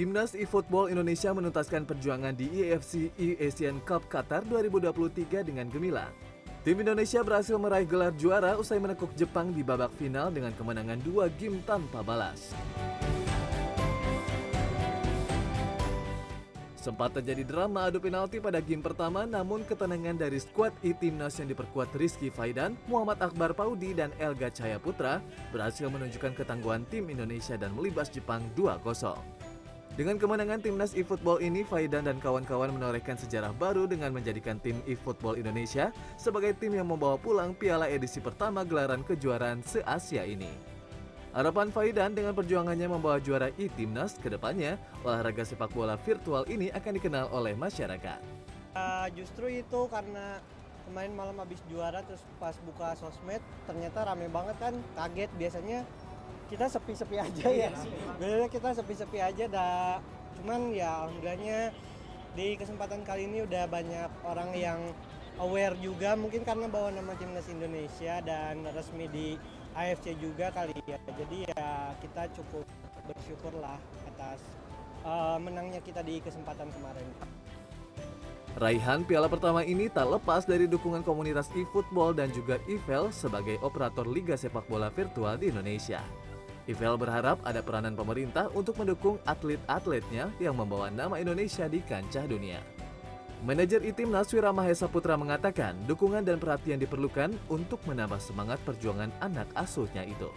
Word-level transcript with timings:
Timnas 0.00 0.32
eFootball 0.32 0.88
Indonesia 0.88 1.28
menuntaskan 1.28 1.84
perjuangan 1.84 2.32
di 2.32 2.48
EAFC 2.48 3.12
E-Asian 3.20 3.84
Cup 3.84 4.08
Qatar 4.08 4.48
2023 4.48 5.44
dengan 5.44 5.68
gemilang. 5.68 6.08
Tim 6.64 6.80
Indonesia 6.80 7.20
berhasil 7.20 7.52
meraih 7.60 7.84
gelar 7.84 8.16
juara 8.16 8.56
usai 8.56 8.80
menekuk 8.80 9.12
Jepang 9.12 9.52
di 9.52 9.60
babak 9.60 9.92
final 10.00 10.32
dengan 10.32 10.56
kemenangan 10.56 11.04
dua 11.04 11.28
game 11.36 11.60
tanpa 11.68 12.00
balas. 12.00 12.56
Sempat 16.80 17.20
terjadi 17.20 17.44
drama 17.44 17.92
adu 17.92 18.00
penalti 18.00 18.40
pada 18.40 18.64
game 18.64 18.80
pertama, 18.80 19.28
namun 19.28 19.68
ketenangan 19.68 20.16
dari 20.16 20.40
skuad 20.40 20.72
e-timnas 20.80 21.36
yang 21.36 21.52
diperkuat 21.52 21.92
Rizky 21.92 22.32
Faidan, 22.32 22.72
Muhammad 22.88 23.20
Akbar 23.20 23.52
Paudi, 23.52 23.92
dan 23.92 24.16
Elga 24.16 24.48
Cahaya 24.48 24.80
Putra 24.80 25.20
berhasil 25.52 25.92
menunjukkan 25.92 26.40
ketangguhan 26.40 26.88
tim 26.88 27.12
Indonesia 27.12 27.60
dan 27.60 27.76
melibas 27.76 28.08
Jepang 28.08 28.40
2-0. 28.56 29.49
Dengan 29.98 30.22
kemenangan 30.22 30.62
timnas 30.62 30.94
eFootball 30.94 31.42
ini, 31.42 31.66
Faidan 31.66 32.06
dan 32.06 32.22
kawan-kawan 32.22 32.70
menorehkan 32.70 33.18
sejarah 33.18 33.50
baru 33.50 33.90
dengan 33.90 34.14
menjadikan 34.14 34.62
tim 34.62 34.78
eFootball 34.86 35.34
Indonesia 35.34 35.90
sebagai 36.14 36.54
tim 36.54 36.78
yang 36.78 36.86
membawa 36.86 37.18
pulang 37.18 37.50
piala 37.58 37.90
edisi 37.90 38.22
pertama 38.22 38.62
gelaran 38.62 39.02
kejuaraan 39.02 39.66
se-Asia 39.66 40.22
ini. 40.22 40.46
Harapan 41.34 41.74
Faidan 41.74 42.14
dengan 42.14 42.38
perjuangannya 42.38 42.86
membawa 42.86 43.18
juara 43.18 43.50
e-timnas 43.58 44.14
ke 44.18 44.30
depannya, 44.30 44.78
olahraga 45.02 45.42
sepak 45.42 45.74
bola 45.74 45.98
virtual 45.98 46.46
ini 46.46 46.70
akan 46.70 46.92
dikenal 46.94 47.26
oleh 47.34 47.58
masyarakat. 47.58 48.22
Uh, 48.78 49.10
justru 49.18 49.58
itu 49.58 49.80
karena 49.90 50.38
kemarin 50.86 51.14
malam 51.18 51.38
habis 51.38 51.58
juara 51.66 52.02
terus 52.06 52.22
pas 52.42 52.54
buka 52.66 52.94
sosmed 52.98 53.38
ternyata 53.66 54.06
rame 54.06 54.26
banget 54.26 54.58
kan 54.58 54.74
kaget 54.98 55.30
biasanya 55.38 55.78
kita 56.50 56.66
sepi-sepi 56.66 57.16
aja 57.16 57.46
ya 57.46 57.70
biasanya 58.18 58.48
kita 58.50 58.68
sepi-sepi 58.82 59.18
aja 59.22 59.44
dah 59.46 60.02
cuman 60.42 60.74
ya 60.74 61.06
alhamdulillahnya 61.06 61.70
di 62.34 62.58
kesempatan 62.58 63.06
kali 63.06 63.26
ini 63.26 63.46
udah 63.46 63.66
banyak 63.66 64.10
orang 64.26 64.50
yang 64.54 64.80
aware 65.40 65.74
juga 65.80 66.14
mungkin 66.14 66.44
karena 66.44 66.68
bawa 66.68 66.92
nama 66.92 67.16
timnas 67.16 67.48
Indonesia 67.48 68.20
dan 68.22 68.62
resmi 68.70 69.06
di 69.10 69.28
AFC 69.74 70.18
juga 70.18 70.50
kali 70.50 70.76
ya. 70.84 70.98
Jadi 71.06 71.46
ya 71.46 71.94
kita 72.02 72.28
cukup 72.36 72.66
bersyukur 73.06 73.52
lah 73.58 73.78
atas 74.06 74.38
uh, 75.02 75.38
menangnya 75.40 75.80
kita 75.82 76.04
di 76.04 76.20
kesempatan 76.20 76.68
kemarin. 76.70 77.06
Raihan 78.58 79.06
piala 79.06 79.30
pertama 79.30 79.62
ini 79.62 79.86
tak 79.86 80.10
lepas 80.10 80.42
dari 80.42 80.66
dukungan 80.66 81.06
komunitas 81.06 81.46
eFootball 81.54 82.18
dan 82.18 82.34
juga 82.34 82.58
Ivel 82.66 83.14
sebagai 83.14 83.62
operator 83.62 84.02
Liga 84.10 84.34
Sepak 84.34 84.66
Bola 84.66 84.90
Virtual 84.90 85.38
di 85.38 85.54
Indonesia. 85.54 86.02
Ivel 86.68 87.00
berharap 87.00 87.40
ada 87.46 87.64
peranan 87.64 87.96
pemerintah 87.96 88.52
untuk 88.52 88.76
mendukung 88.76 89.16
atlet-atletnya 89.24 90.28
yang 90.36 90.58
membawa 90.58 90.92
nama 90.92 91.16
Indonesia 91.16 91.64
di 91.70 91.80
kancah 91.80 92.28
dunia. 92.28 92.60
Manajer 93.40 93.80
Itimnas 93.80 94.28
Wira 94.36 94.52
Mahesa 94.52 94.84
Putra 94.84 95.16
mengatakan 95.16 95.72
dukungan 95.88 96.20
dan 96.20 96.36
perhatian 96.36 96.76
diperlukan 96.76 97.32
untuk 97.48 97.80
menambah 97.88 98.20
semangat 98.20 98.60
perjuangan 98.68 99.08
anak 99.24 99.48
asuhnya 99.56 100.04
itu. 100.04 100.28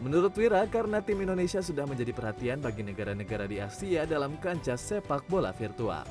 Menurut 0.00 0.32
Wira, 0.32 0.64
karena 0.64 1.04
tim 1.04 1.20
Indonesia 1.20 1.60
sudah 1.60 1.84
menjadi 1.84 2.16
perhatian 2.16 2.64
bagi 2.64 2.80
negara-negara 2.80 3.44
di 3.44 3.60
Asia 3.60 4.08
dalam 4.08 4.40
kancah 4.40 4.80
sepak 4.80 5.28
bola 5.28 5.52
virtual. 5.52 6.08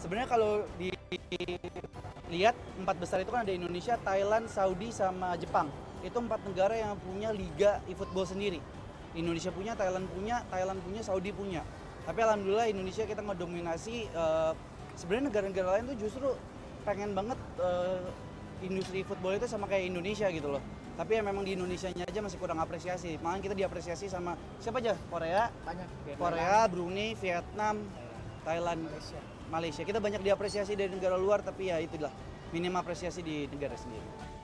Sebenarnya 0.00 0.28
kalau 0.32 0.64
dilihat 2.32 2.56
empat 2.80 2.96
besar 2.96 3.20
itu 3.20 3.28
kan 3.28 3.44
ada 3.44 3.52
Indonesia, 3.52 4.00
Thailand, 4.00 4.48
Saudi, 4.48 4.88
sama 4.88 5.36
Jepang. 5.36 5.68
Itu 6.00 6.24
empat 6.24 6.40
negara 6.48 6.72
yang 6.80 6.96
punya 6.96 7.36
liga 7.36 7.84
e-football 7.84 8.24
sendiri. 8.24 8.64
Indonesia 9.16 9.50
punya, 9.50 9.72
Thailand 9.72 10.06
punya, 10.12 10.44
Thailand 10.52 10.78
punya, 10.84 11.00
Saudi 11.00 11.32
punya. 11.32 11.64
Tapi 12.04 12.20
alhamdulillah 12.22 12.70
Indonesia 12.70 13.02
kita 13.02 13.24
ngedominasi 13.24 14.12
uh, 14.14 14.52
sebenarnya 14.94 15.32
negara-negara 15.32 15.68
lain 15.76 15.84
tuh 15.90 15.98
justru 16.06 16.28
pengen 16.86 17.16
banget 17.18 17.40
uh, 17.58 18.06
industri 18.62 19.02
football 19.02 19.34
itu 19.34 19.50
sama 19.50 19.66
kayak 19.66 19.90
Indonesia 19.90 20.30
gitu 20.30 20.54
loh. 20.54 20.62
Tapi 20.96 21.18
ya 21.18 21.22
memang 21.24 21.44
di 21.44 21.58
Indonesia 21.58 21.92
nya 21.92 22.06
aja 22.08 22.20
masih 22.22 22.38
kurang 22.40 22.62
apresiasi. 22.62 23.18
Malah 23.20 23.42
kita 23.42 23.52
diapresiasi 23.52 24.08
sama 24.08 24.38
siapa 24.62 24.80
aja? 24.80 24.96
Korea? 25.10 25.50
Banyak. 25.66 26.16
Korea 26.16 26.64
Brunei 26.70 27.12
Vietnam 27.18 27.84
Thailand 28.46 28.80
Malaysia. 28.86 29.20
Malaysia. 29.50 29.82
Kita 29.84 29.98
banyak 30.00 30.22
diapresiasi 30.24 30.72
dari 30.78 30.94
negara 30.94 31.18
luar 31.18 31.44
tapi 31.44 31.68
ya 31.68 31.82
itulah 31.82 32.12
minim 32.54 32.72
apresiasi 32.78 33.20
di 33.20 33.50
negara 33.50 33.74
sendiri 33.74 34.35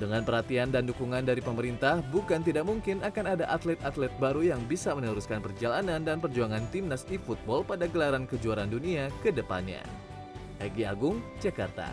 dengan 0.00 0.24
perhatian 0.24 0.72
dan 0.72 0.88
dukungan 0.88 1.28
dari 1.28 1.44
pemerintah, 1.44 2.00
bukan 2.08 2.40
tidak 2.40 2.64
mungkin 2.64 3.04
akan 3.04 3.36
ada 3.36 3.44
atlet-atlet 3.52 4.10
baru 4.16 4.40
yang 4.40 4.64
bisa 4.64 4.96
meneruskan 4.96 5.44
perjalanan 5.44 6.00
dan 6.00 6.16
perjuangan 6.18 6.64
timnas 6.72 7.04
e-football 7.12 7.60
pada 7.60 7.84
gelaran 7.84 8.24
kejuaraan 8.24 8.72
dunia 8.72 9.12
ke 9.20 9.28
depannya. 9.28 9.84
Egi 10.56 10.88
Agung, 10.88 11.20
Jakarta. 11.44 11.92